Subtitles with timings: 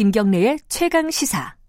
[0.00, 1.59] 김경래의 최강 시사.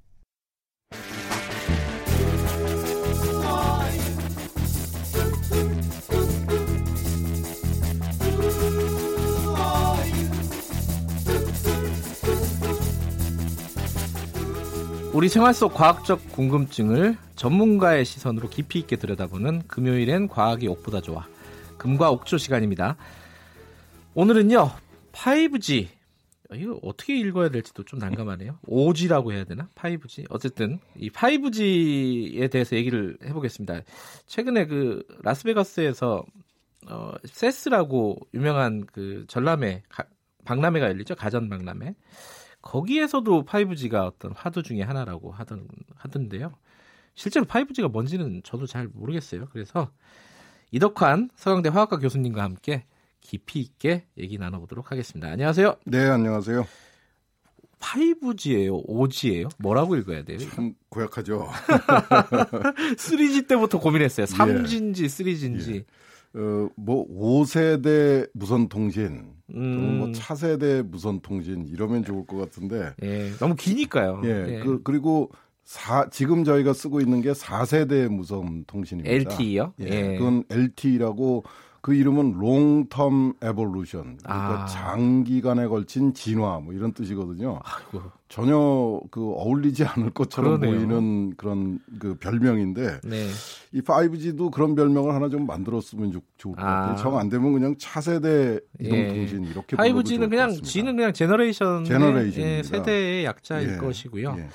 [15.21, 21.27] 우리 생활 속 과학적 궁금증을 전문가의 시선으로 깊이 있게 들여다보는 금요일엔 과학이 옥보다 좋아
[21.77, 22.97] 금과 옥조 시간입니다.
[24.15, 24.71] 오늘은요
[25.11, 25.89] 5G
[26.55, 28.57] 이거 어떻게 읽어야 될지도 좀 난감하네요.
[28.67, 29.69] 5G라고 해야 되나?
[29.75, 30.25] 5G.
[30.31, 33.81] 어쨌든 이 5G에 대해서 얘기를 해보겠습니다.
[34.25, 36.25] 최근에 그 라스베가스에서
[36.87, 40.03] 어, 세스라고 유명한 그 전람회 가,
[40.45, 41.13] 박람회가 열리죠.
[41.13, 41.93] 가전 박람회.
[42.61, 46.53] 거기에서도 5G가 어떤 화두 중에 하나라고 하던 하던데요.
[47.13, 49.47] 실제로 5G가 뭔지는 저도 잘 모르겠어요.
[49.51, 49.91] 그래서
[50.71, 52.85] 이덕환 서강대 화학과 교수님과 함께
[53.19, 55.29] 깊이 있게 얘기 나눠보도록 하겠습니다.
[55.29, 55.75] 안녕하세요.
[55.85, 56.65] 네, 안녕하세요.
[57.79, 59.49] 5G예요, 5G예요?
[59.57, 60.37] 뭐라고 읽어야 돼요?
[60.37, 61.49] 참 고약하죠.
[62.95, 64.27] 3G 때부터 고민했어요.
[64.27, 65.75] 3G인지 3G인지.
[65.75, 65.85] 예.
[66.33, 69.97] 어, 뭐 5세대 무선 통신, 음.
[69.97, 72.93] 뭐 차세대 무선 통신 이러면 좋을 것 같은데.
[73.03, 74.21] 예, 너무 기니까요.
[74.23, 74.59] 예, 예.
[74.59, 75.31] 그, 그리고
[75.63, 79.33] 사, 지금 저희가 쓰고 있는 게 4세대 무선 통신입니다.
[79.33, 79.73] LTE요?
[79.81, 80.17] 예, 예.
[80.17, 81.43] 그건 LTE라고
[81.81, 84.17] 그 이름은 Long Term Evolution.
[84.23, 84.65] 그러니까 아.
[84.67, 87.59] 장기간에 걸친 진화 뭐 이런 뜻이거든요.
[87.63, 88.03] 아이고.
[88.29, 90.87] 전혀 그 어울리지 않을 것처럼 그러네요.
[90.87, 93.27] 보이는 그런 그 별명인데 네.
[93.71, 96.93] 이 5G도 그런 별명을 하나 좀 만들었으면 좋, 좋을 것 같아요.
[96.93, 96.95] 아.
[96.95, 99.49] 정 안 되면 그냥 차세대 이동통신 예.
[99.49, 103.77] 이렇게 5G는 그냥 G는 그냥 generation generation 세대의 약자일 예.
[103.77, 104.35] 것이고요.
[104.37, 104.49] 예.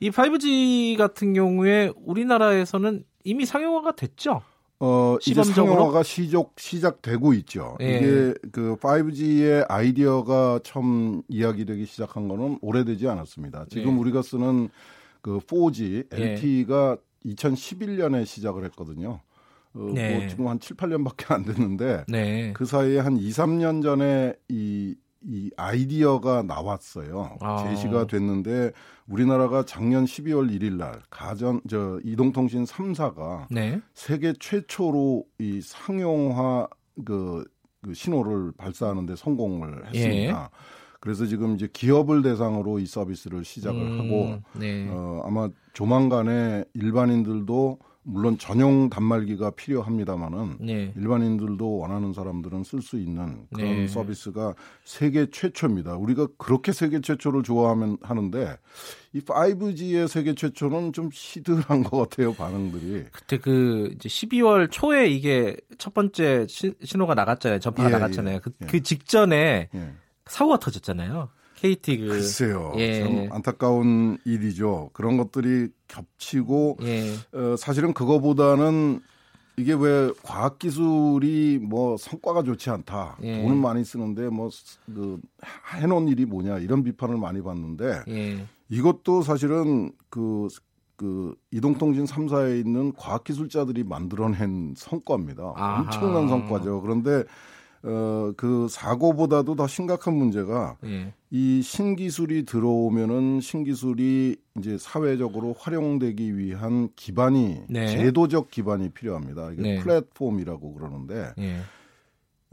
[0.00, 4.42] 이 5G 같은 경우에 우리나라에서는 이미 상용화가 됐죠.
[4.84, 7.76] 어, 이제 상용화가 시작, 시작되고 있죠.
[7.80, 7.98] 예.
[7.98, 13.66] 이게 그 5G의 아이디어가 처음 이야기되기 시작한 거는 오래되지 않았습니다.
[13.70, 14.00] 지금 예.
[14.00, 14.70] 우리가 쓰는
[15.20, 17.30] 그 4G, LTE가 예.
[17.30, 19.20] 2011년에 시작을 했거든요.
[19.72, 20.18] 어, 뭐 네.
[20.18, 22.52] 뭐 지금 한 7, 8년밖에 안 됐는데 네.
[22.52, 24.96] 그 사이에 한 2, 3년 전에 이,
[25.26, 27.36] 이 아이디어가 나왔어요.
[27.40, 27.64] 아.
[27.64, 28.72] 제시가 됐는데
[29.08, 33.80] 우리나라가 작년 12월 1일 날 가전 저 이동통신 3사가 네.
[33.94, 36.68] 세계 최초로 이 상용화
[37.04, 37.44] 그,
[37.82, 40.50] 그 신호를 발사하는 데 성공을 했습니다.
[40.52, 40.56] 예.
[41.00, 44.86] 그래서 지금 이제 기업을 대상으로 이 서비스를 시작을 음, 하고 네.
[44.88, 50.92] 어, 아마 조만간에 일반인들도 물론 전용 단말기가 필요합니다만은 네.
[50.96, 53.86] 일반인들도 원하는 사람들은 쓸 수 있는 그런 네.
[53.86, 54.54] 서비스가
[54.84, 55.94] 세계 최초입니다.
[55.94, 58.58] 우리가 그렇게 세계 최초를 좋아하면 하는데
[59.12, 63.04] 이 5G의 세계 최초는 좀 시들한 것 같아요 반응들이.
[63.12, 67.60] 그때 그 이제 12월 초에 이게 첫 번째 시, 신호가 나갔잖아요.
[67.60, 68.40] 전파가 예, 나갔잖아요.
[68.40, 68.66] 그, 예.
[68.66, 69.92] 그 직전에 예.
[70.26, 71.28] 사고가 터졌잖아요.
[71.62, 72.72] KT 그 글쎄요.
[72.76, 73.02] 예.
[73.02, 74.90] 참 안타까운 일이죠.
[74.92, 77.14] 그런 것들이 겹치고 예.
[77.32, 79.00] 어, 사실은 그거보다는
[79.56, 83.18] 이게 왜 과학 기술이 뭐 성과가 좋지 않다.
[83.22, 83.42] 예.
[83.42, 85.20] 돈을 많이 쓰는데 뭐그
[85.76, 88.46] 해놓은 일이 뭐냐 이런 비판을 많이 받는데 예.
[88.68, 90.48] 이것도 사실은 그,
[90.96, 95.52] 그 이동통신 3사에 있는 과학 기술자들이 만들어낸 성과입니다.
[95.54, 95.82] 아하.
[95.82, 96.80] 엄청난 성과죠.
[96.80, 97.22] 그런데
[97.84, 101.12] 어, 그 사고보다도 더 심각한 문제가 예.
[101.34, 107.86] 이 신기술이 들어오면은 신기술이 이제 사회적으로 활용되기 위한 기반이 네.
[107.88, 109.52] 제도적 기반이 필요합니다.
[109.52, 109.78] 이게 네.
[109.78, 111.56] 플랫폼이라고 그러는데 예.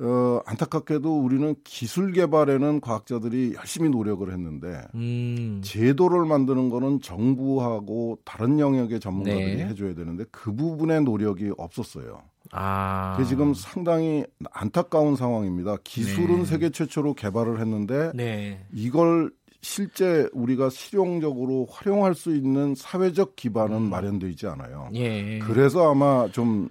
[0.02, 5.62] 어, 안타깝게도 우리는 기술 개발에는 과학자들이 열심히 노력을 했는데 음.
[5.64, 9.66] 제도를 만드는 거는 정부하고 다른 영역의 전문가들이 네.
[9.66, 12.22] 해줘야 되는데 그 부분의 노력이 없었어요.
[12.52, 13.16] 아.
[13.18, 15.78] 그게 지금 상당히 안타까운 상황입니다.
[15.84, 16.46] 기술은 네.
[16.46, 18.66] 세계 최초로 개발을 했는데 네.
[18.72, 23.90] 이걸 실제 우리가 실용적으로 활용할 수 있는 사회적 기반은 음.
[23.90, 24.90] 마련되어 있지 않아요.
[24.94, 25.40] 예.
[25.40, 26.70] 그래서 아마 좀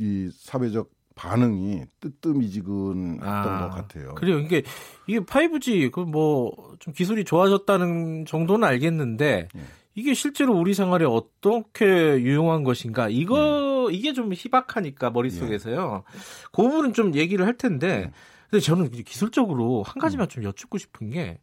[0.00, 0.88] 이 사회적
[1.20, 4.14] 반응이 뜨뜻미지근했던 아, 것 같아요.
[4.14, 4.38] 그래요.
[4.38, 4.62] 이게
[5.06, 6.50] 이게 5G 그 뭐
[6.80, 9.60] 좀 기술이 좋아졌다는 정도는 알겠는데 예.
[9.94, 13.92] 이게 실제로 우리 생활에 어떻게 유용한 것인가 이거 음.
[13.92, 16.04] 이게 좀 희박하니까 머릿속에서요.
[16.06, 16.18] 예.
[16.52, 18.12] 그 부분은 좀 얘기를 할 텐데 음.
[18.50, 20.28] 근데 저는 기술적으로 한 가지만 음.
[20.28, 21.38] 좀 여쭙고 싶은 게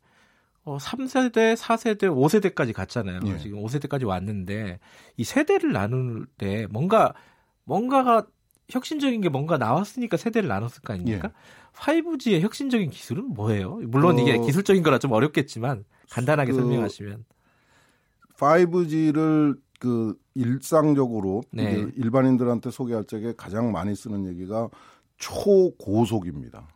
[0.63, 3.19] 어, 3세대, 4세대, 5세대까지 갔잖아요.
[3.25, 3.38] 예.
[3.38, 4.80] 지금 5세대까지 왔는데
[5.18, 7.13] 이 세대를 나눌 때 뭔가
[7.63, 8.25] 뭔가가
[8.69, 11.31] 혁신적인 게 뭔가 나왔으니까 세대를 나눴을 거 아닙니까?
[11.31, 12.01] 예.
[12.01, 13.79] 5G의 혁신적인 기술은 뭐예요?
[13.87, 14.21] 물론 어...
[14.21, 16.59] 이게 기술적인 거라 좀 어렵겠지만 간단하게 그...
[16.59, 17.25] 설명하시면
[18.37, 21.85] 5G를 그 일상적으로 네.
[21.95, 24.69] 일반인들한테 소개할 적에 가장 많이 쓰는 얘기가
[25.17, 26.67] 초고속입니다.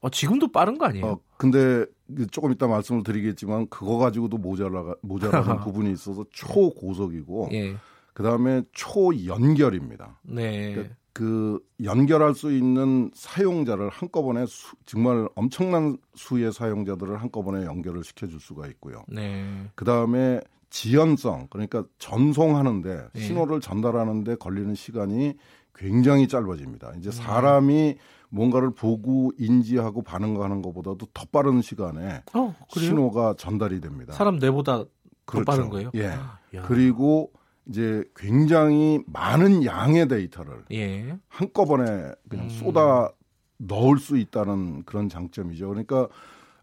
[0.00, 1.06] 어, 지금도 빠른 거 아니에요?
[1.06, 1.86] 어, 근데
[2.30, 7.76] 조금 이따 말씀을 드리겠지만 그거 가지고도 모자라 모자라는 부분이 있어서 초고속이고 예.
[8.12, 10.20] 그다음에 초연결입니다.
[10.24, 10.74] 네.
[10.74, 18.40] 그러니까 그 연결할 수 있는 사용자를 한꺼번에 수, 정말 엄청난 수의 사용자들을 한꺼번에 연결을 시켜줄
[18.40, 19.04] 수가 있고요.
[19.08, 19.70] 네.
[19.74, 20.40] 그 다음에
[20.70, 23.20] 지연성 그러니까 전송하는데 네.
[23.20, 25.34] 신호를 전달하는데 걸리는 시간이
[25.74, 26.92] 굉장히 짧아집니다.
[26.98, 27.12] 이제 음.
[27.12, 27.96] 사람이
[28.28, 34.12] 뭔가를 보고 인지하고 반응하는 것보다도 더 빠른 시간에 어, 신호가 전달이 됩니다.
[34.12, 34.84] 사람 뇌보다
[35.24, 35.44] 그렇죠.
[35.44, 35.90] 더 빠른 거예요?
[35.94, 36.06] 예.
[36.06, 37.32] 아, 그리고
[37.70, 41.16] 이제 굉장히 많은 양의 데이터를 예.
[41.28, 42.50] 한꺼번에 그냥 음.
[42.50, 43.10] 쏟아
[43.56, 45.68] 넣을 수 있다는 그런 장점이죠.
[45.68, 46.08] 그러니까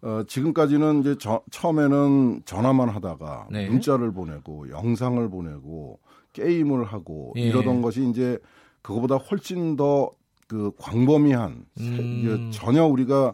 [0.01, 3.67] 어, 지금까지는 이제 저, 처음에는 전화만 하다가 네.
[3.67, 5.99] 문자를 보내고 영상을 보내고
[6.33, 7.41] 게임을 하고 예.
[7.41, 8.37] 이러던 것이 이제
[8.81, 10.17] 그거보다 훨씬 더
[10.47, 12.49] 그 광범위한 음.
[12.51, 13.33] 전혀 우리가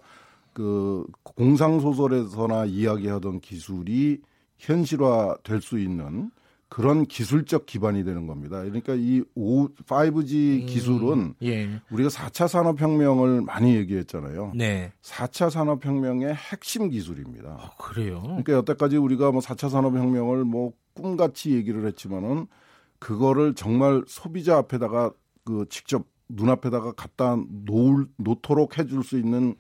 [0.52, 4.20] 그 공상 소설에서나 이야기하던 기술이
[4.58, 6.32] 현실화 될 수 있는
[6.74, 8.64] 그런 기술적 기반이 되는 겁니다.
[8.64, 11.70] 그러니까 이 5, 5G 음, 기술은 예.
[11.92, 14.54] 우리가 4차 산업혁명을 많이 얘기했잖아요.
[14.56, 14.92] 네.
[15.04, 17.60] 4차 산업혁명의 핵심 기술입니다.
[17.62, 18.24] 아, 그래요?
[18.24, 22.48] 그러니까 여태까지 우리가 뭐 4차 산업혁명을 뭐 꿈같이 얘기를 했지만은
[22.98, 25.12] 그거를 정말 소비자 앞에다가
[25.46, 27.38] 그 직접 눈앞에다가 갖다
[27.68, 29.54] 놓을, 놓도록 해줄 수 있는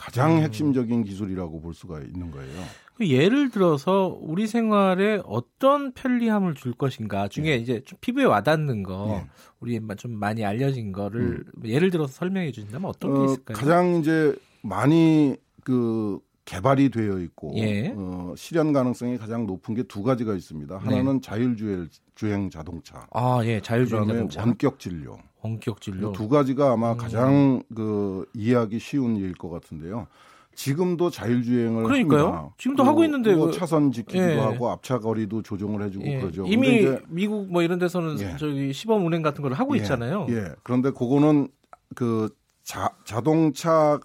[0.00, 0.42] 가장 음.
[0.42, 2.62] 핵심적인 기술이라고 볼 수가 있는 거예요.
[2.94, 7.56] 그 예를 들어서 우리 생활에 어떤 편리함을 줄 것인가 중에 네.
[7.56, 9.30] 이제 좀 피부에 와닿는 거 네.
[9.60, 11.66] 우리 좀 많이 알려진 거를 음.
[11.66, 13.56] 예를 들어서 설명해 주신다면 어떤 어, 게 있을까요?
[13.58, 17.92] 가장 이제 많이 그 개발이 되어 있고 예.
[17.94, 20.78] 어, 실현 가능성이 가장 높은 게 두 가지가 있습니다.
[20.78, 20.84] 네.
[20.84, 21.20] 하나는 네.
[21.20, 23.06] 자율주행 주행 자동차.
[23.12, 24.40] 아, 예, 자율주행 자동차.
[24.40, 25.18] 원격 진료.
[25.42, 26.12] 원격 진료.
[26.12, 26.96] 두 가지가 아마 음.
[26.96, 30.06] 가장 그 이해하기 쉬운 일일 것 같은데요.
[30.54, 32.26] 지금도 자율주행을 그러니까요.
[32.26, 32.54] 합니다.
[32.58, 34.36] 지금도 하고 있는데 뭐 차선 지키기도 예.
[34.38, 36.20] 하고 앞차 거리도 조정을 해주고 예.
[36.20, 36.44] 그러죠.
[36.46, 38.36] 이미 미국 뭐 이런 데서는 예.
[38.36, 39.80] 저기 시범 운행 같은 걸 하고 예.
[39.80, 40.26] 있잖아요.
[40.28, 40.52] 예.
[40.62, 41.48] 그런데 그거는
[41.94, 42.28] 그
[42.62, 44.00] 자, 자동차가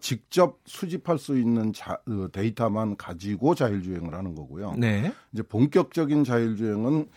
[0.00, 4.74] 직접 수집할 수 있는 자, 그 데이터만 가지고 자율주행을 하는 거고요.
[4.78, 5.12] 네.
[5.32, 7.08] 이제 본격적인 자율주행은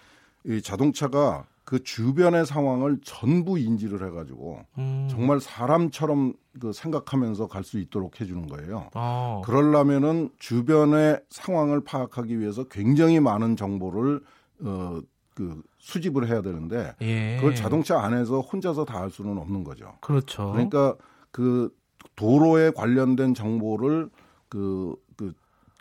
[0.48, 5.08] 이 자동차가 그 주변의 상황을 전부 인지를 해가지고 음.
[5.10, 8.90] 정말 사람처럼 그 생각하면서 갈 수 있도록 해주는 거예요.
[8.94, 9.42] 아.
[9.44, 14.22] 그러려면은 주변의 상황을 파악하기 위해서 굉장히 많은 정보를
[14.64, 15.02] 어
[15.36, 17.36] 그 수집을 해야 되는데 예.
[17.36, 19.94] 그걸 자동차 안에서 혼자서 다 할 수는 없는 거죠.
[20.00, 20.52] 그렇죠.
[20.54, 20.96] 그러니까
[21.32, 21.70] 그
[22.16, 24.10] 도로에 관련된 정보를
[24.48, 25.34] 그, 그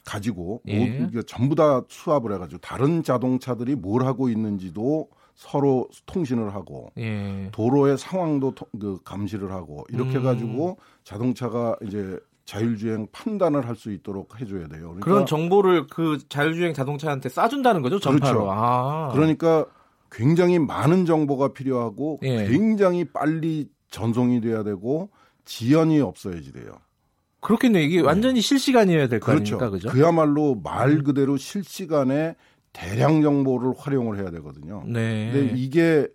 [0.04, 1.06] 가지고 예.
[1.08, 7.48] 모, 전부 다 수합을 해가지고 다른 자동차들이 뭘 하고 있는지도 서로 통신을 하고 예.
[7.52, 10.20] 도로의 상황도 그 감시를 하고 이렇게 음.
[10.20, 14.80] 해가지고 자동차가 이제 자율주행 판단을 할 수 있도록 해줘야 돼요.
[14.80, 18.40] 그러니까 그런 정보를 그 자율주행 자동차한테 쏴준다는 거죠, 전파로.
[18.40, 18.52] 그렇죠.
[18.52, 19.10] 아.
[19.12, 19.66] 그러니까
[20.10, 22.46] 굉장히 많은 정보가 필요하고 예.
[22.46, 25.10] 굉장히 빨리 전송이 돼야 되고
[25.44, 26.72] 지연이 없어야지 돼요.
[27.40, 27.82] 그렇겠네요.
[27.82, 28.02] 이게 네.
[28.02, 29.56] 완전히 실시간이어야 될거 그렇죠.
[29.56, 29.88] 아닙니까, 그죠?
[29.90, 31.04] 그야말로 말 음.
[31.04, 32.36] 그대로 실시간에
[32.74, 34.82] 대량 정보를 활용을 해야 되거든요.
[34.84, 35.30] 네.
[35.32, 36.06] 근데 이게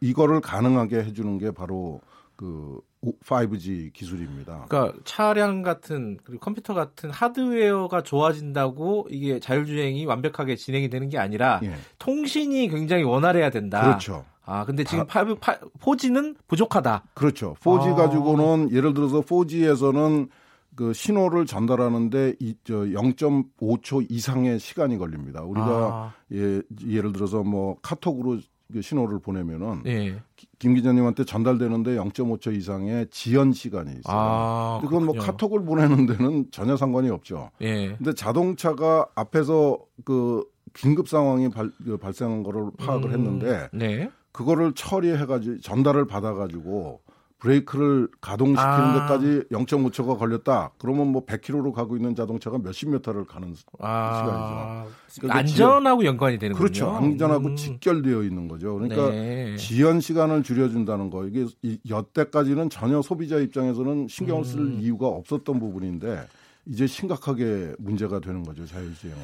[0.00, 2.00] 이거를 가능하게 해주는 게 바로
[2.36, 2.80] 그
[3.26, 4.64] 5G 기술입니다.
[4.68, 11.60] 그러니까 차량 같은 그리고 컴퓨터 같은 하드웨어가 좋아진다고 이게 자율주행이 완벽하게 진행이 되는 게 아니라
[11.64, 11.74] 예.
[11.98, 13.82] 통신이 굉장히 원활해야 된다.
[13.82, 14.24] 그렇죠.
[14.46, 17.04] 아 근데 지금 파, 파, 4G는 부족하다.
[17.14, 17.56] 그렇죠.
[17.60, 17.94] 4G 아.
[17.94, 20.28] 가지고는 예를 들어서 4G에서는
[20.76, 25.42] 그 신호를 전달하는데 이 저 0.5초 이상의 시간이 걸립니다.
[25.42, 26.14] 우리가 아.
[26.32, 28.38] 예, 예를 들어서 뭐 카톡으로
[28.72, 30.16] 그 신호를 보내면은 예.
[30.58, 34.02] 김 기자님한테 전달되는데 0.5초 이상의 지연 시간이 있어요.
[34.06, 37.50] 아, 그건 뭐 카톡을 보내는 데는 전혀 상관이 없죠.
[37.60, 37.94] 예.
[37.96, 44.10] 근데 자동차가 앞에서 그 긴급 상황이 발, 그 발생한 거를 파악을 음, 했는데 네.
[44.32, 47.00] 그거를 처리해가지고 전달을 받아가지고
[47.44, 48.92] 브레이크를 가동시키는 아.
[48.94, 50.70] 데까지 0.5초가 걸렸다.
[50.78, 54.86] 그러면 뭐 100km로 가고 있는 자동차가 몇십 미터를 가는 아.
[55.08, 55.20] 시간이죠.
[55.20, 56.62] 그러니까 안전하고 지연, 연관이 되는 거죠.
[56.62, 56.90] 그렇죠.
[56.96, 57.56] 안전하고 음.
[57.56, 58.74] 직결되어 있는 거죠.
[58.74, 59.56] 그러니까 네.
[59.56, 61.46] 지연 시간을 줄여준다는 거 이게
[61.86, 64.78] 여태까지는 전혀 소비자 입장에서는 신경을 쓸 음.
[64.80, 66.26] 이유가 없었던 부분인데
[66.64, 68.64] 이제 심각하게 문제가 되는 거죠.
[68.64, 69.22] 자율주행은.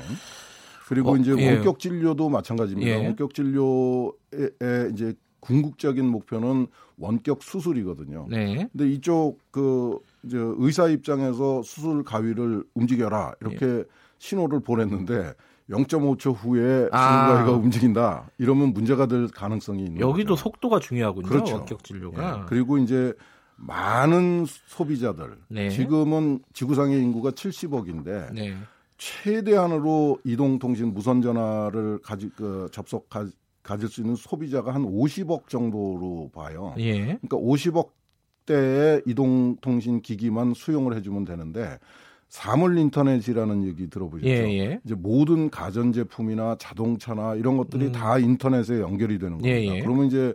[0.89, 1.55] 그리고 어, 이제 예.
[1.55, 2.91] 원격 진료도 마찬가지입니다.
[2.91, 2.97] 예.
[2.97, 6.67] 원격 진료에 이제 궁극적인 목표는
[6.99, 8.27] 원격 수술이거든요.
[8.29, 8.69] 네.
[8.73, 13.85] 근데 이쪽 그 이제 의사 입장에서 수술 가위를 움직여라 이렇게 예.
[14.19, 15.33] 신호를 보냈는데
[15.71, 17.29] 0.5초 후에 아.
[17.29, 18.31] 신가가 움직인다.
[18.39, 20.43] 이러면 문제가 될 가능성이 있는 여기도 거죠.
[20.43, 21.29] 속도가 중요하군요.
[21.29, 21.57] 그렇죠.
[21.57, 22.41] 원격 진료가.
[22.41, 22.45] 예.
[22.49, 23.15] 그리고 이제
[23.57, 25.71] 많은 소비자들 네.
[25.71, 28.57] 지금은 지구상의 인구가 70억인데 네.
[28.97, 33.09] 최대한으로 이동통신 무선 전화를 가지 그 접속
[33.71, 36.75] 가, 가질 수 있는 소비자가 한 50억 정도로 봐요.
[36.79, 36.99] 예.
[37.05, 37.91] 그러니까 50억
[38.47, 41.79] 대의 이동통신 기기만 수용을 해주면 되는데
[42.29, 44.29] 사물 인터넷이라는 얘기 들어보셨죠?
[44.29, 44.81] 예, 예.
[44.85, 47.93] 이제 모든 가전 제품이나 자동차나 이런 것들이 음.
[47.93, 49.51] 다 인터넷에 연결이 되는 겁니다.
[49.51, 49.81] 예, 예.
[49.83, 50.35] 그러면 이제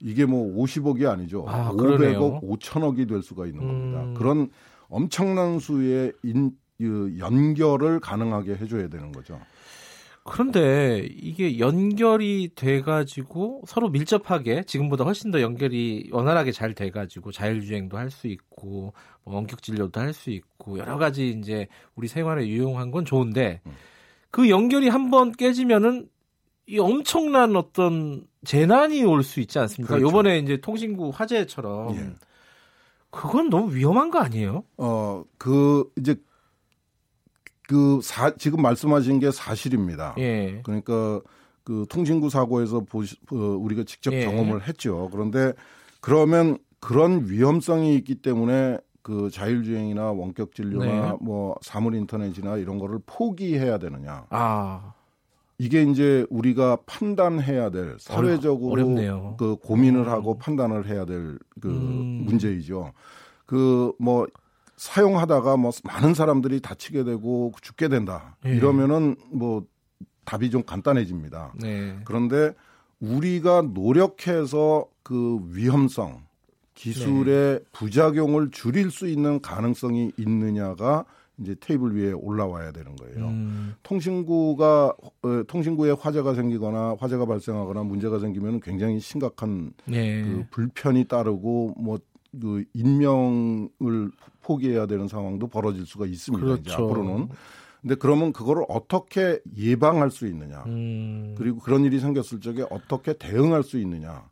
[0.00, 1.44] 이게 뭐 50억이 아니죠.
[1.46, 2.40] 아, 500억, 그러네요.
[2.40, 4.02] 5천억이 될 수가 있는 겁니다.
[4.02, 4.14] 음.
[4.14, 4.50] 그런
[4.88, 9.38] 엄청난 수의 인, 연결을 가능하게 해줘야 되는 거죠.
[10.24, 18.10] 그런데 이게 연결이 돼가지고 서로 밀접하게 지금보다 훨씬 더 연결이 원활하게 잘 돼가지고 자율주행도 할
[18.10, 18.92] 수 있고
[19.24, 23.60] 뭐 원격 진료도 할 수 있고 여러 가지 이제 우리 생활에 유용한 건 좋은데
[24.30, 26.08] 그 연결이 한번 깨지면은
[26.66, 29.96] 이 엄청난 어떤 재난이 올 수 있지 않습니까?
[29.96, 30.06] 그렇죠.
[30.08, 32.10] 요번에 이제 통신구 화재처럼 예.
[33.10, 34.64] 그건 너무 위험한 거 아니에요?
[34.78, 36.14] 어, 그 이제
[37.68, 40.14] 그 사, 지금 말씀하신 게 사실입니다.
[40.18, 40.60] 예.
[40.62, 41.20] 그러니까
[41.64, 44.24] 그 통신구 사고에서 보시, 어, 우리가 직접 예.
[44.24, 45.08] 경험을 했죠.
[45.12, 45.52] 그런데
[46.00, 51.16] 그러면 그런 위험성이 있기 때문에 그 자율주행이나 원격 진료나 네.
[51.20, 54.26] 뭐 사물 인터넷이나 이런 거를 포기해야 되느냐.
[54.30, 54.94] 아.
[55.58, 59.36] 이게 이제 우리가 판단해야 될 사회적으로 어렵네요.
[59.38, 60.38] 그 고민을 하고 음.
[60.38, 62.24] 판단을 해야 될그 음.
[62.26, 62.92] 문제이죠.
[63.46, 64.26] 그 뭐
[64.76, 68.36] 사용하다가 뭐 많은 사람들이 다치게 되고 죽게 된다.
[68.44, 68.56] 네.
[68.56, 69.64] 이러면은 뭐
[70.24, 71.54] 답이 좀 간단해집니다.
[71.60, 71.98] 네.
[72.04, 72.52] 그런데
[73.00, 76.22] 우리가 노력해서 그 위험성,
[76.74, 77.64] 기술의 네.
[77.72, 81.04] 부작용을 줄일 수 있는 가능성이 있느냐가
[81.40, 83.26] 이제 테이블 위에 올라와야 되는 거예요.
[83.26, 83.74] 음.
[83.82, 90.22] 통신구가 어, 통신구에 화재가 생기거나 화재가 발생하거나 문제가 생기면 굉장히 심각한 네.
[90.22, 96.44] 그 불편이 따르고 뭐그 인명을 포기해야 되는 상황도 벌어질 수가 있습니다.
[96.44, 96.62] 그렇죠.
[96.62, 97.28] 이제 앞으로는.
[97.80, 100.62] 근데 그러면 그거를 어떻게 예방할 수 있느냐.
[100.66, 101.34] 음.
[101.36, 104.24] 그리고 그런 일이 생겼을 적에 어떻게 대응할 수 있느냐.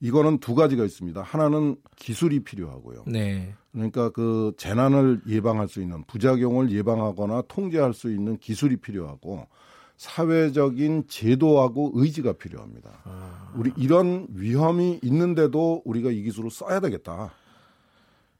[0.00, 1.22] 이거는 두 가지가 있습니다.
[1.22, 3.04] 하나는 기술이 필요하고요.
[3.06, 3.54] 네.
[3.72, 9.46] 그러니까 그 재난을 예방할 수 있는 부작용을 예방하거나 통제할 수 있는 기술이 필요하고
[9.96, 12.90] 사회적인 제도하고 의지가 필요합니다.
[13.04, 13.52] 아.
[13.56, 17.32] 우리 이런 위험이 있는데도 우리가 이 기술을 써야 되겠다.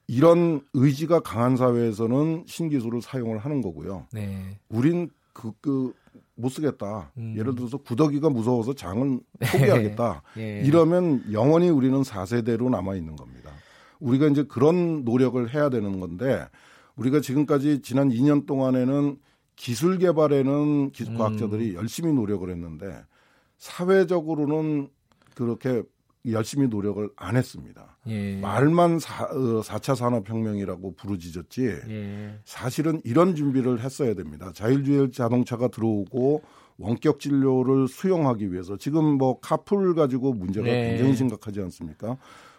[0.06, 4.06] 이런 의지가 강한 사회에서는 신기술을 사용을 하는 거고요.
[4.12, 4.58] 네.
[4.68, 5.92] 우린 그, 그,
[6.36, 7.12] 못 쓰겠다.
[7.16, 7.34] 음.
[7.36, 9.20] 예를 들어서 구더기가 무서워서 장은
[9.52, 10.22] 포기하겠다.
[10.38, 10.62] 예.
[10.64, 13.50] 이러면 영원히 우리는 4세대로 남아 있는 겁니다.
[14.00, 16.44] 우리가 이제 그런 노력을 해야 되는 건데
[16.96, 19.16] 우리가 지금까지 지난 2년 동안에는
[19.56, 21.18] 기술 개발에는 기술 음.
[21.18, 21.74] 과학자들이 음.
[21.76, 23.00] 열심히 노력을 했는데
[23.58, 24.88] 사회적으로는
[25.34, 25.82] 그렇게
[26.30, 27.98] 열심히 노력을 안 했습니다.
[28.06, 28.36] 예.
[28.40, 32.38] 말만 사, 어, 4차 산업혁명이라고 부르짖었지 예.
[32.44, 34.50] 사실은 이런 준비를 했어야 됩니다.
[34.54, 36.42] 자율주행 자동차가 들어오고
[36.78, 40.88] 원격 진료를 수용하기 위해서 지금 뭐 카풀 가지고 문제가 네.
[40.90, 42.16] 굉장히 심각하지 않습니까?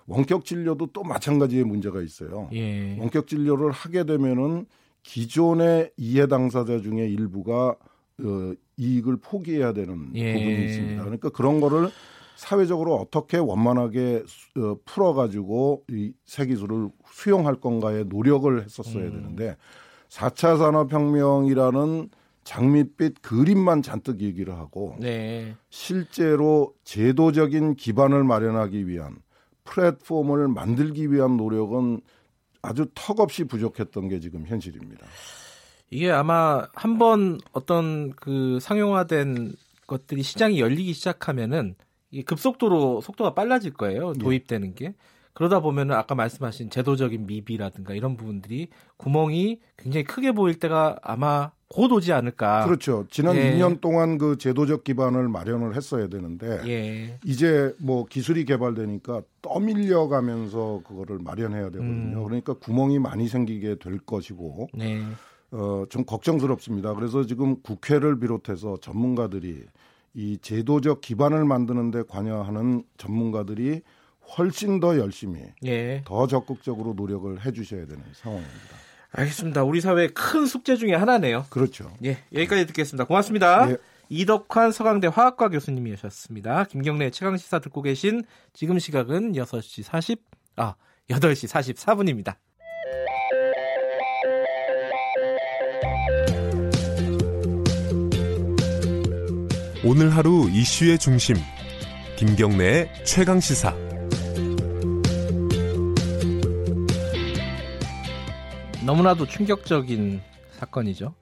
[0.08, 2.50] 원격 진료도 또 마찬가지의 문제가 있어요.
[2.54, 2.98] 예.
[3.00, 4.68] 원격 진료를 하게 되면은
[5.04, 7.76] 기존의 이해 당사자 중에 일부가
[8.24, 10.34] 어, 이익을 포기해야 되는 예.
[10.34, 11.04] 부분이 있습니다.
[11.04, 11.90] 그러니까 그런 거를
[12.36, 14.24] 사회적으로 어떻게 원만하게
[14.58, 19.12] 어, 풀어가지고 이 새 기술을 수용할 건가에 노력을 했었어야 음.
[19.12, 19.58] 되는데
[20.10, 22.10] 4차 산업혁명이라는
[22.44, 25.56] 장밋빛 그림만 잔뜩 얘기를 하고 네.
[25.70, 29.18] 실제로 제도적인 기반을 마련하기 위한
[29.64, 32.02] 플랫폼을 만들기 위한 노력은
[32.62, 35.06] 아주 턱없이 부족했던 게 지금 현실입니다.
[35.90, 39.54] 이게 아마 한번 어떤 그 상용화된
[39.88, 41.76] 것들이 시장이 열리기 시작하면은 이
[42.26, 44.14] 급속도로 속도가 빨라질 거예요.
[44.14, 44.20] 네.
[44.20, 44.94] 도입되는 게.
[45.34, 51.92] 그러다 보면은 아까 말씀하신 제도적인 미비라든가 이런 부분들이 구멍이 굉장히 크게 보일 때가 아마 곧
[51.92, 52.66] 오지 않을까.
[52.66, 53.06] 그렇죠.
[53.12, 53.52] 지난 예.
[53.52, 57.20] 2년 동안 그 제도적 기반을 마련을 했어야 되는데 예.
[57.26, 62.20] 이제 뭐 기술이 개발되니까 떠밀려 가면서 그거를 마련해야 되거든요.
[62.20, 62.24] 음.
[62.24, 65.04] 그러니까 구멍이 많이 생기게 될 것이고 네.
[65.52, 66.94] 어, 좀 걱정스럽습니다.
[66.94, 69.66] 그래서 지금 국회를 비롯해서 전문가들이
[70.16, 73.82] 이 제도적 기반을 만드는데 관여하는 전문가들이
[74.38, 76.02] 훨씬 더 열심히 예.
[76.06, 78.76] 더 적극적으로 노력을 해주셔야 되는 상황입니다.
[79.12, 79.64] 알겠습니다.
[79.64, 81.46] 우리 사회의 큰 숙제 중에 하나네요.
[81.50, 81.92] 그렇죠.
[82.04, 83.06] 예, 여기까지 듣겠습니다.
[83.06, 83.72] 고맙습니다.
[83.72, 83.78] 예.
[84.10, 86.66] 이덕환 서강대 화학과 교수님이셨습니다.
[86.66, 90.22] 김경래 최강 시사 듣고 계신 지금 시각은 6시 40,
[90.58, 90.76] 아,
[91.10, 92.36] 8시 44분입니다.
[99.88, 101.36] 오늘 하루 이슈의 중심
[102.18, 103.72] 김경래의 최강 시사
[108.84, 110.22] 너무나도 충격적인
[110.54, 111.14] 사건이죠.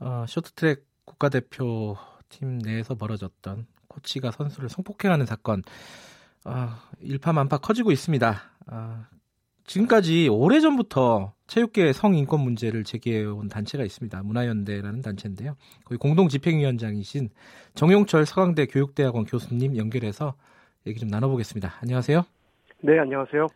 [0.00, 1.98] 어, 쇼트트랙 국가대표
[2.30, 5.62] 팀 내에서 벌어졌던 코치가 선수를 성폭행하는 사건
[6.46, 8.40] 어, 일파만파 커지고 있습니다.
[8.68, 9.04] 어,
[9.70, 14.20] 지금까지 오래전부터 체육계 성인권 문제를 제기해온 단체가 있습니다.
[14.24, 15.54] 문화연대라는 단체인데요.
[15.84, 17.28] 거기 공동 집행위원장이신
[17.76, 20.34] 정용철 서강대 교육대학원 교수님 연결해서
[20.88, 21.74] 얘기 좀 나눠보겠습니다.
[21.82, 22.24] 안녕하세요.
[22.80, 23.46] 네, 안녕하세요.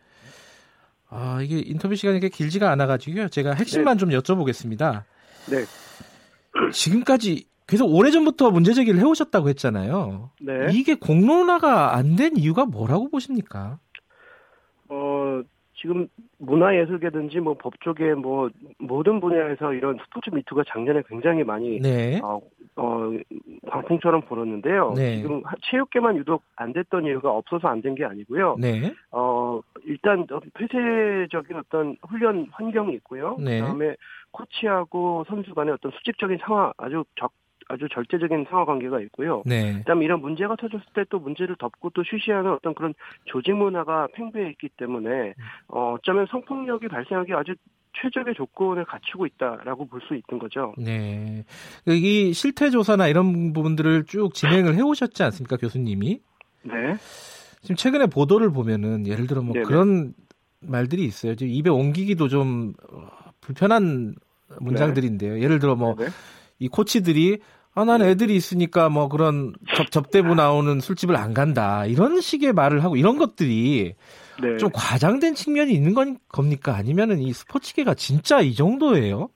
[1.09, 3.27] 아, 이게 인터뷰 시간이 길지가 않아가지고요.
[3.27, 3.99] 제가 핵심만 네.
[3.99, 5.03] 좀 여쭤보겠습니다.
[5.49, 5.65] 네.
[6.71, 10.31] 지금까지 계속 오래전부터 문제 제기를 해오셨다고 했잖아요.
[10.39, 10.53] 네.
[10.71, 13.79] 이게 공론화가 안 된 이유가 뭐라고 보십니까?
[14.87, 15.41] 어,
[15.85, 16.07] 지금
[16.39, 18.49] 문화예술계든지 뭐 법조계 뭐
[18.79, 22.19] 모든 분야에서 이런 스포츠 미투가 작년에 굉장히 많이 네.
[22.23, 22.41] 어,
[22.75, 23.11] 어
[23.69, 24.93] 광풍처럼 불었는데요.
[24.97, 25.17] 네.
[25.17, 28.55] 지금 체육계만 유독 안 됐던 이유가 없어서 안 된 게 아니고요.
[28.59, 28.91] 네.
[29.11, 30.25] 어 일단
[30.55, 33.37] 폐쇄적인 어떤 훈련 환경이 있고요.
[33.39, 33.59] 네.
[33.61, 33.95] 그다음에
[34.31, 37.31] 코치하고 선수 간의 어떤 수직적인 상황 아주 적
[37.67, 39.41] 아주 절대적인 상하 관계가 있고요.
[39.45, 39.79] 네.
[39.79, 42.93] 그다음에 이런 문제가 터졌을 때 또 문제를 덮고 또 쉬쉬하는 어떤 그런
[43.25, 45.33] 조직 문화가 팽배해 있기 때문에
[45.67, 47.55] 어, 어쩌면 성폭력이 발생하기 아주
[48.01, 50.73] 최적의 조건을 갖추고 있다라고 볼 수 있는 거죠.
[50.77, 51.43] 네.
[51.87, 56.19] 이 실태 조사나 이런 부분들을 쭉 진행을 해 오셨지 않습니까, 교수님이?
[56.63, 56.95] 네.
[57.61, 59.65] 지금 최근에 보도를 보면은 예를 들어 뭐 네네.
[59.65, 60.13] 그런
[60.59, 61.35] 말들이 있어요.
[61.35, 63.07] 지금 입에 옮기기도 좀 어,
[63.41, 64.15] 불편한
[64.59, 65.39] 문장들인데요.
[65.41, 65.95] 예를 들어 뭐
[66.59, 67.39] 이 코치들이
[67.77, 71.85] 아, 난 애들이 있으니까 뭐 그런 접, 접대부 나오는 술집을 안 간다.
[71.85, 73.95] 이런 식의 말을 하고 이런 것들이
[74.41, 74.57] 네.
[74.57, 76.73] 좀 과장된 측면이 있는 건 겁니까?
[76.73, 79.29] 아니면은 이 스포츠계가 진짜 이 정도예요?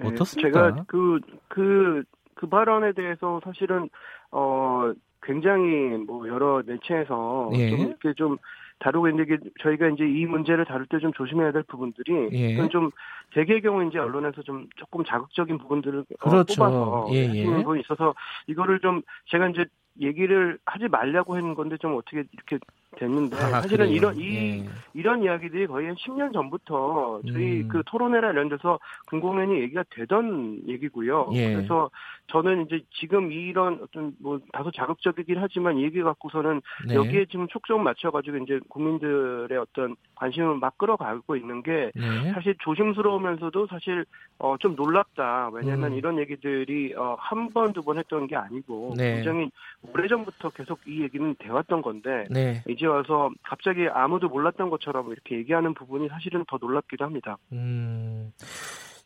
[0.00, 0.50] 네, 어떻습니까?
[0.50, 2.02] 제가 그, 그,
[2.34, 3.88] 그 발언에 대해서 사실은,
[4.32, 4.92] 어,
[5.26, 7.70] 굉장히 뭐 여러 매체에서 예.
[7.70, 8.38] 좀 이렇게 좀
[8.78, 12.68] 다루고 있는 게 저희가 이제 이 문제를 다룰 때 좀 조심해야 될 부분들이 예.
[12.68, 12.90] 좀
[13.34, 16.54] 대개의 경우 이제 언론에서 좀 조금 자극적인 부분들을 어, 그렇죠.
[16.54, 17.44] 뽑아서 예, 예.
[17.44, 18.14] 하는 부분이 있어서
[18.46, 19.64] 이거를 좀 제가 이제
[20.00, 22.58] 얘기를 하지 말라고 했는 건데 좀 어떻게 이렇게
[22.96, 23.96] 됐는데 아, 사실은 그래요?
[23.96, 24.68] 이런 이 예.
[24.94, 27.68] 이런 이야기들이 거의 한 10년 전부터 저희 음.
[27.68, 28.78] 그 토론회나 이런 데서
[29.10, 31.30] 공공연히 얘기가 되던 얘기고요.
[31.34, 31.54] 예.
[31.54, 31.90] 그래서
[32.28, 36.94] 저는 이제 지금 이런 어떤 뭐 다소 자극적이긴 하지만 이 얘기 갖고서는 네.
[36.94, 42.32] 여기에 지금 초점 맞춰가지고 이제 국민들의 어떤 관심을 막 끌어가고 있는 게 네.
[42.32, 44.04] 사실 조심스러우면서도 사실
[44.38, 45.50] 어 좀 놀랍다.
[45.52, 45.96] 왜냐하면 음.
[45.98, 49.16] 이런 얘기들이 어 한 번 두 번 했던 게 아니고 네.
[49.16, 49.50] 굉장히
[49.92, 52.62] 오래 전부터 계속 이 얘기는 돼왔던 건데 네.
[52.86, 57.36] 이제 와서 갑자기 아무도 몰랐던 것처럼 이렇게 얘기하는 부분이 사실은 더 놀랍기도 합니다.
[57.52, 58.32] 음,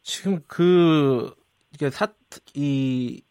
[0.03, 1.33] 지금 그,
[1.73, 2.09] 이게 사,
[2.55, 3.23] 이,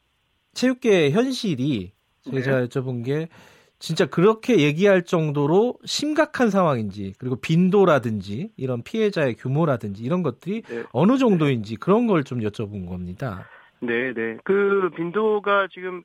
[0.53, 1.93] 체육계 현실이
[2.31, 2.41] 네.
[2.41, 3.29] 제가 여쭤본 게
[3.77, 10.83] 진짜 그렇게 얘기할 정도로 심각한 상황인지 그리고 빈도라든지 이런 피해자의 규모라든지 이런 것들이 네.
[10.91, 13.47] 어느 정도인지 그런 걸 좀 여쭤본 겁니다.
[13.81, 14.37] 네, 네.
[14.43, 16.03] 그 빈도가 지금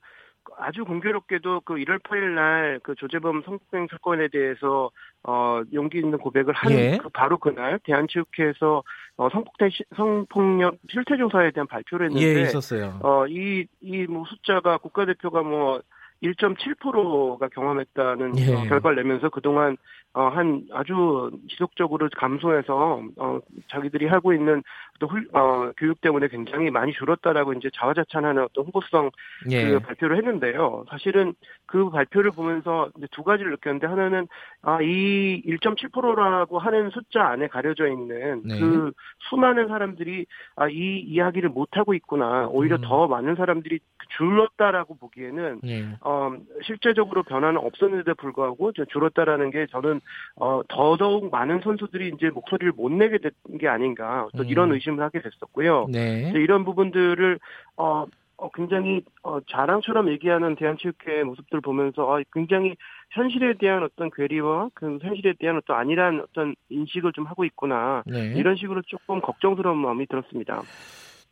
[0.58, 4.90] 아주 공교롭게도 그 1월 8일 날 그 조재범 성폭행 사건에 대해서
[5.22, 6.98] 어 용기 있는 고백을 한 예.
[7.00, 8.82] 그 바로 그날 대한체육회에서
[9.16, 12.98] 어 성폭행 시, 성폭력 실태 조사에 대한 발표를 했는데 예, 있었어요.
[13.02, 15.80] 어이 이 뭐 숫자가 국가대표가 뭐
[16.22, 18.54] 1.7%가 경험했다는 예.
[18.54, 19.76] 어, 결과를 내면서 그동안
[20.14, 24.62] 어, 한 아주 지속적으로 감소해서 어, 자기들이 하고 있는
[25.00, 29.10] 또 훌, 어, 교육 때문에 굉장히 많이 줄었다라고 이제 자화자찬하는 어떤 홍보성
[29.50, 29.64] 예.
[29.64, 30.84] 그 발표를 했는데요.
[30.88, 31.34] 사실은
[31.66, 34.28] 그 발표를 보면서 이제 두 가지를 느꼈는데 하나는
[34.62, 38.60] 아, 이 1.7%라고 하는 숫자 안에 가려져 있는 네.
[38.60, 38.92] 그
[39.28, 40.26] 수많은 사람들이
[40.56, 42.48] 아, 이 이야기를 못 하고 있구나.
[42.48, 42.82] 오히려 음.
[42.82, 43.80] 더 많은 사람들이
[44.16, 45.84] 줄었다라고 보기에는 예.
[46.02, 50.00] 어, 실제적으로 변화는 없었는데도 불구하고 저 줄었다라는 게 저는
[50.36, 54.48] 어, 더더욱 많은 선수들이 이제 목소리를 못 내게 된 게 아닌가 또 음.
[54.48, 55.86] 이런 의 심을 하게 됐었고요.
[55.90, 56.32] 네.
[56.36, 57.38] 이런 부분들을
[57.76, 62.74] 어, 어, 굉장히 어, 자랑처럼 얘기하는 대한체육회의 모습들 보면서 어, 굉장히
[63.10, 68.34] 현실에 대한 어떤 괴리와 그 현실에 대한 어떤 아니란 어떤 인식을 좀 하고 있구나 네.
[68.36, 70.62] 이런 식으로 조금 걱정스러운 마음이 들었습니다.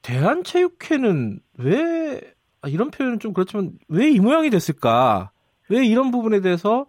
[0.03, 2.21] 대한체육회는 왜
[2.63, 5.31] 아, 이런 표현은 좀 그렇지만 왜 이 모양이 됐을까?
[5.69, 6.87] 왜 이런 부분에 대해서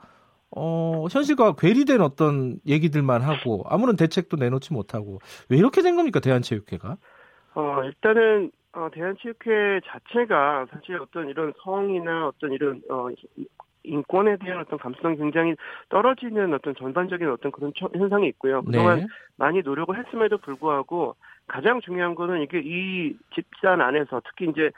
[0.55, 6.97] 어, 현실과 괴리된 어떤 얘기들만 하고 아무런 대책도 내놓지 못하고 왜 이렇게 된 겁니까 대한체육회가?
[7.55, 13.07] 어, 일단은 어, 대한체육회 자체가 사실 어떤 이런 성이나 어떤 이런 어,
[13.83, 15.55] 인권에 대한 어떤 감수성이 굉장히
[15.89, 18.63] 떨어지는 어떤 전반적인 어떤 그런 처, 현상이 있고요.
[18.63, 19.07] 그동안 네.
[19.35, 21.15] 많이 노력을 했음에도 불구하고
[21.47, 24.71] 가장 중요한 거는 이게 이 집단 안에서 특히 이제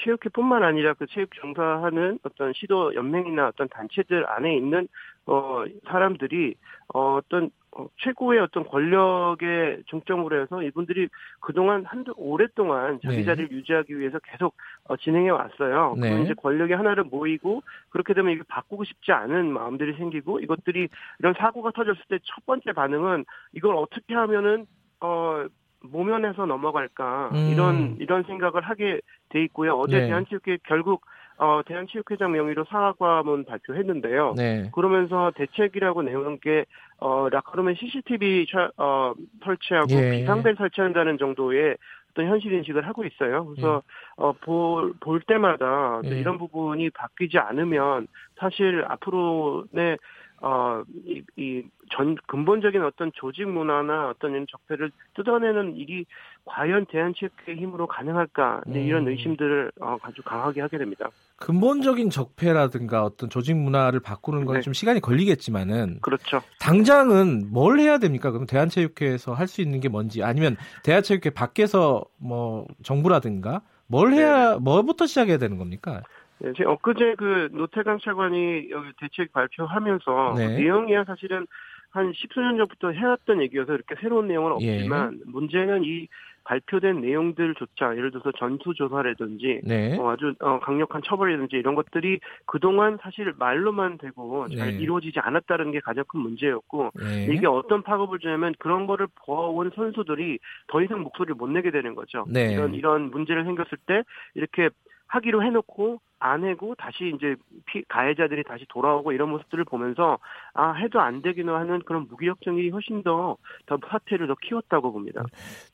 [0.00, 4.88] 체육회뿐만 아니라 그 체육 종사하는 어떤 시도 연맹이나 어떤 단체들 안에 있는
[5.28, 6.54] 어 사람들이
[6.94, 11.08] 어 어떤 어, 최고의 어떤 권력의 중점으로 해서 이분들이
[11.40, 13.24] 그동안 한두 오랫동안 자기 네.
[13.24, 15.94] 자리를 유지하기 위해서 계속 어, 진행해 왔어요.
[15.98, 16.08] 네.
[16.08, 20.88] 그럼 이제 권력이 하나를 모이고 그렇게 되면 이게 바꾸고 싶지 않은 마음들이 생기고 이것들이
[21.18, 24.66] 이런 사고가 터졌을 때 첫 번째 반응은 이걸 어떻게 하면은
[25.00, 25.46] 어
[25.82, 27.50] 모면에서 넘어갈까 음.
[27.52, 29.74] 이런 이런 생각을 하게 돼 있고요.
[29.78, 30.06] 어제 네.
[30.08, 31.04] 대한체육회 결국
[31.38, 34.34] 어, 대한체육회장 명의로 사과문 발표했는데요.
[34.36, 34.70] 네.
[34.74, 36.64] 그러면서 대책이라고 내놓은 게
[36.98, 38.46] 어, 라카룸에 CCTV
[38.76, 40.10] 어, 설치하고 예.
[40.18, 41.76] 비상벨 설치한다는 정도의
[42.10, 43.46] 어떤 현실 인식을 하고 있어요.
[43.46, 44.22] 그래서 예.
[44.22, 46.08] 어, 볼, 볼 때마다 예.
[46.08, 49.96] 이런 부분이 바뀌지 않으면 사실 앞으로의
[50.40, 56.04] 어, 이, 이, 전, 근본적인 어떤 조직 문화나 어떤 이런 적폐를 뜯어내는 일이
[56.44, 59.08] 과연 대한체육회 힘으로 가능할까, 네, 이런 음.
[59.08, 61.10] 의심들을 어, 아주 강하게 하게 됩니다.
[61.36, 64.78] 근본적인 적폐라든가 어떤 조직 문화를 바꾸는 건좀 네.
[64.78, 65.98] 시간이 걸리겠지만은.
[66.00, 66.40] 그렇죠.
[66.60, 68.30] 당장은 뭘 해야 됩니까?
[68.30, 74.58] 그럼 대한체육회에서 할 수 있는 게 뭔지 아니면 대한체육회 밖에서 뭐 정부라든가 뭘 해야, 네.
[74.60, 76.02] 뭐부터 시작해야 되는 겁니까?
[76.40, 80.46] 네, 제 엊그제 그 노태강 차관이 여기 대책 발표하면서 네.
[80.46, 81.46] 그 내용이야 사실은
[81.90, 84.76] 한 십수년 전부터 해왔던 얘기여서 이렇게 새로운 내용은 예.
[84.76, 85.30] 없지만 예.
[85.30, 86.08] 문제는 이
[86.48, 89.98] 발표된 내용들조차 예를 들어서 전수조사라든지 네.
[89.98, 94.78] 어, 아주 어, 강력한 처벌이라든지 이런 것들이 그동안 사실 말로만 되고 잘 네.
[94.78, 97.26] 이루어지지 않았다는 게 가장 큰 문제였고 네.
[97.30, 102.24] 이게 어떤 파급을 주냐면 그런 거를 보아온 선수들이 더 이상 목소리를 못 내게 되는 거죠.
[102.28, 102.54] 네.
[102.54, 104.02] 이런 이런 문제를 생겼을 때
[104.34, 104.70] 이렇게
[105.08, 110.18] 하기로 해놓고 안 해고 다시 이제 피, 가해자들이 다시 돌아오고 이런 모습들을 보면서
[110.52, 115.22] 아 해도 안 되기는 하는 그런 무기력증이 훨씬 더 더 사태를 더 키웠다고 봅니다.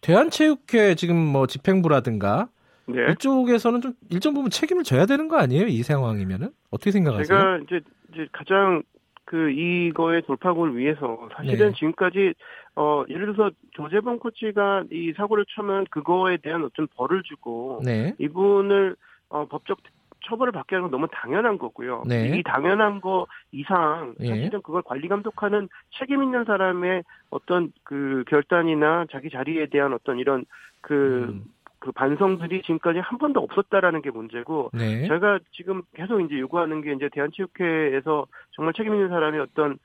[0.01, 2.49] 대한체육회 지금 뭐 집행부라든가
[2.87, 3.11] 네.
[3.12, 5.66] 이쪽에서는 좀 일정 부분 책임을 져야 되는 거 아니에요?
[5.66, 7.27] 이 상황이면은 어떻게 생각하세요?
[7.27, 7.81] 제가 이제
[8.12, 8.83] 이제 가장
[9.25, 11.75] 그 이거의 돌파구를 위해서 사실은 네.
[11.75, 12.35] 지금까지
[12.77, 18.14] 어 예를 들어서 조재범 코치가 이 사고를 쳐면 그거에 대한 어떤 벌을 주고 네.
[18.18, 18.97] 이분을
[19.29, 19.79] 어 법적
[20.27, 22.03] 처벌을 받게 하는 건 너무 당연한 거고요.
[22.07, 22.39] 네.
[22.39, 24.29] 이 당연한 거 이상 예.
[24.29, 30.45] 사실은 그걸 관리 감독하는 책임 있는 사람의 어떤 그 결단이나 자기 자리에 대한 어떤 이런
[30.81, 31.45] 그, 음.
[31.79, 35.07] 그 반성들이 지금까지 한 번도 없었다라는 게 문제고 네.
[35.07, 39.79] 제가 지금 계속 이제 요구하는 게 이제 대한체육회에서 정말 책임 있는 사람이 어떤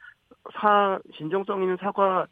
[0.54, 2.28] 사 진정성 있는 사과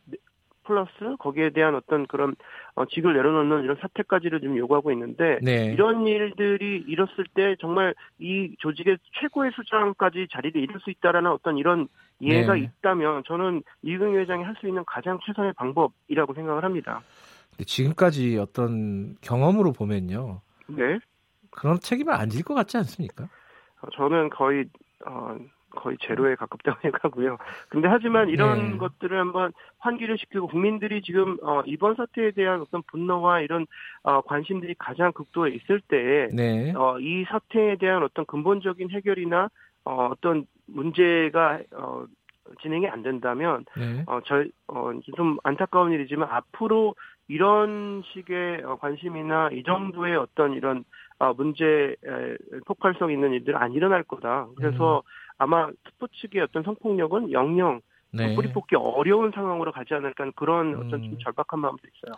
[0.67, 2.35] 플러스 거기에 대한 어떤 그런
[2.75, 5.71] 어, 직을 내려놓는 이런 사태까지를 좀 요구하고 있는데 네.
[5.73, 11.87] 이런 일들이 일었을 때 정말 이 조직의 최고의 수장까지 자리를 잃을 수 있다라는 어떤 이런
[12.19, 12.61] 이해가 네.
[12.79, 17.01] 있다면 저는 이승 회장이 할 수 있는 가장 최선의 방법이라고 생각을 합니다.
[17.65, 20.41] 지금까지 어떤 경험으로 보면요.
[20.67, 20.99] 네.
[21.51, 23.25] 그런 책임을 안 질 것 같지 않습니까?
[23.81, 24.65] 어, 저는 거의
[25.05, 25.37] 어,
[25.71, 27.37] 거의 제로에 가깝다고 생각하고요.
[27.69, 28.77] 근데 하지만 이런 네.
[28.77, 33.65] 것들을 한번 환기를 시키고 국민들이 지금 어, 이번 사태에 대한 어떤 분노와 이런
[34.03, 36.73] 어, 관심들이 가장 극도에 있을 때, 네.
[36.73, 39.49] 어, 이 사태에 대한 어떤 근본적인 해결이나
[39.85, 42.05] 어, 어떤 문제가 어,
[42.61, 44.03] 진행이 안 된다면 네.
[44.07, 46.95] 어, 저, 어, 좀 안타까운 일이지만 앞으로
[47.27, 50.85] 이런 식의 어, 관심이나 이 정도의 어떤 이런
[51.19, 51.95] 어, 문제
[52.67, 54.47] 폭발성 있는 일들은 안 일어날 거다.
[54.55, 55.26] 그래서 음.
[55.37, 57.81] 아마 스포츠계 어떤 성폭력은 영영
[58.13, 58.33] 네.
[58.35, 60.87] 뿌리 뽑기 어려운 상황으로 가지 않을까 그런 음.
[60.87, 62.15] 어떤 좀 절박한 마음도 있어요.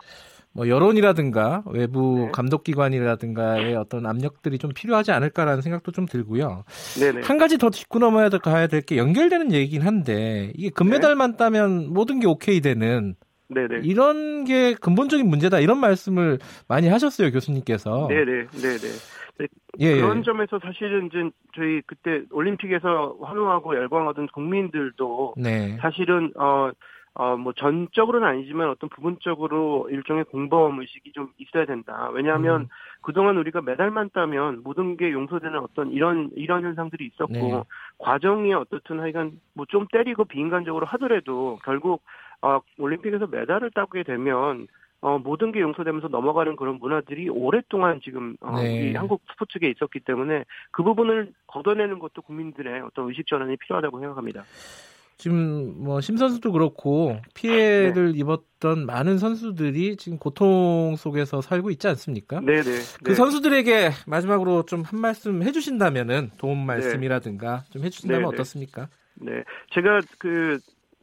[0.52, 2.30] 뭐 여론이라든가 외부 네.
[2.32, 6.64] 감독기관이라든가의 어떤 압력들이 좀 필요하지 않을까라는 생각도 좀 들고요.
[6.98, 7.22] 네네.
[7.22, 11.36] 한 가지 더 짚고 넘어야 가야 될 게 연결되는 얘기긴 한데 이게 금메달만 네.
[11.36, 13.14] 따면 모든 게 오케이 되는
[13.50, 13.80] 네네.
[13.84, 18.08] 이런 게 근본적인 문제다 이런 말씀을 많이 하셨어요 교수님께서.
[18.08, 19.48] 네네 네네.
[19.78, 20.22] 예, 그런 예.
[20.22, 25.78] 점에서 사실은 이제 저희 그때 올림픽에서 환호하고 열광하던 국민들도 네.
[25.80, 26.70] 사실은 어.
[27.14, 32.08] 어, 뭐, 전적으로는 아니지만 어떤 부분적으로 일종의 공범 의식이 좀 있어야 된다.
[32.12, 32.68] 왜냐하면 음.
[33.02, 37.62] 그동안 우리가 메달만 따면 모든 게 용서되는 어떤 이런, 이런 현상들이 있었고, 네.
[37.98, 42.02] 과정이 어떻든 하여간 뭐 좀 때리고 비인간적으로 하더라도 결국,
[42.42, 44.66] 어, 올림픽에서 메달을 따게 되면
[45.02, 48.90] 어, 모든 게 용서되면서 넘어가는 그런 문화들이 오랫동안 지금 어, 네.
[48.90, 54.44] 이 한국 스포츠계에 있었기 때문에 그 부분을 걷어내는 것도 국민들의 어떤 의식 전환이 필요하다고 생각합니다.
[55.16, 58.18] 지금 뭐 심 선수도 그렇고 피해를 네.
[58.18, 62.40] 입었던 많은 선수들이 지금 고통 속에서 살고 있지 않습니까?
[62.40, 62.62] 네네.
[62.62, 62.70] 네.
[63.04, 63.14] 그 네.
[63.14, 67.70] 선수들에게 마지막으로 좀 한 말씀 해주신다면은 도움 말씀이라든가 네.
[67.70, 68.34] 좀 해주신다면 네네.
[68.34, 68.88] 어떻습니까?
[69.16, 70.58] 네, 제가 그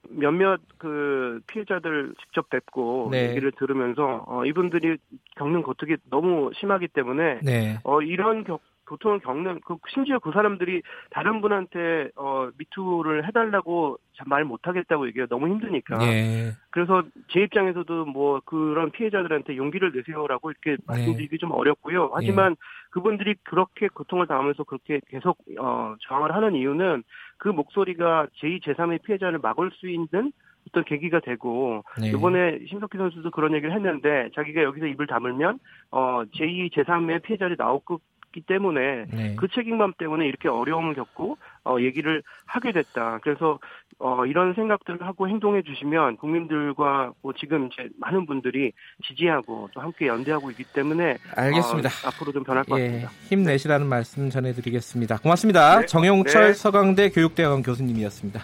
[0.09, 3.29] 몇몇 그 피해자들 직접 뵙고 네.
[3.29, 4.97] 얘기를 들으면서 어, 이분들이
[5.35, 7.79] 겪는 고통이 너무 심하기 때문에 네.
[7.83, 14.43] 어, 이런 격, 고통을 겪는 그 심지어 그 사람들이 다른 분한테 어 미투를 해달라고 말
[14.45, 15.27] 못하겠다고 얘기해요.
[15.27, 15.97] 너무 힘드니까.
[15.99, 16.51] 네.
[16.71, 21.37] 그래서 제 입장에서도 뭐 그런 피해자들한테 용기를 내세요라고 이렇게 말씀드리기 네.
[21.37, 22.11] 좀 어렵고요.
[22.13, 22.55] 하지만 네.
[22.91, 27.03] 그분들이 그렇게 고통을 당하면서 그렇게 계속 어 저항을 하는 이유는
[27.37, 30.31] 그 목소리가 제2, 제3의 피해자를 막을 수 있는
[30.67, 32.09] 어떤 계기가 되고 네.
[32.09, 35.59] 이번에 심석희 선수도 그런 얘기를 했는데 자기가 여기서 입을 다물면
[35.91, 39.35] 어 제2, 제3의 피해자를 나오고 있기 때문에 네.
[39.37, 43.19] 그 책임감 때문에 이렇게 어려움을 겪고 어, 얘기를 하게 됐다.
[43.23, 43.59] 그래서
[43.99, 48.71] 어, 이런 생각들을 하고 행동해 주시면 국민들과 뭐 지금 이제 많은 분들이
[49.07, 51.89] 지지하고 또 함께 연대하고 있기 때문에 알겠습니다.
[51.89, 53.11] 어, 앞으로 좀 변할 것 예, 같습니다.
[53.29, 55.17] 힘내시라는 말씀 전해드리겠습니다.
[55.17, 55.81] 고맙습니다.
[55.81, 55.85] 네.
[55.87, 56.53] 정용철 네.
[56.53, 58.43] 서강대 교육대학원 교수님이었습니다.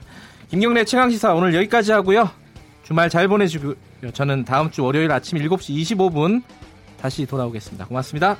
[0.49, 2.29] 김경래 최강시사 오늘 여기까지 하고요.
[2.83, 3.75] 주말 잘 보내시고요.
[4.13, 6.43] 저는 다음 주 월요일 아침 7시 25분
[6.99, 7.85] 다시 돌아오겠습니다.
[7.85, 8.37] 고맙습니다.